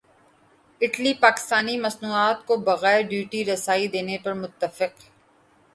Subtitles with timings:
[0.81, 4.93] Italy Pakistani مصنوعات کو بغیر ڈیوٹی رسائی دینے پر متفق